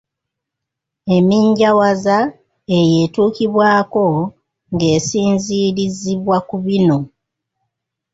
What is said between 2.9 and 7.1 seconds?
etuukibwako ng’esinziirizibwa ku bino.